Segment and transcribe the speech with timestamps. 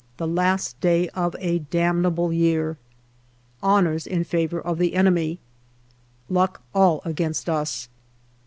[0.17, 2.79] The last day of a damnable year.
[3.61, 5.37] Honours in favour of the enemy.
[6.27, 7.87] Luck all against us.